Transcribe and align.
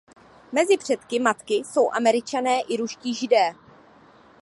Mezi 0.51 0.77
předky 0.77 1.19
matky 1.19 1.53
jsou 1.53 1.91
Američané 1.91 2.61
i 2.61 2.77
ruští 2.77 3.13
Židé. 3.13 3.53